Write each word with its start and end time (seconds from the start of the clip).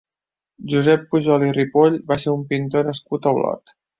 Josep 0.71 1.03
Pujol 1.11 1.45
i 1.49 1.51
Ripoll 1.59 2.01
va 2.11 2.19
ser 2.25 2.35
un 2.39 2.43
pintor 2.53 2.91
nascut 2.91 3.29
a 3.33 3.37
Olot. 3.41 3.77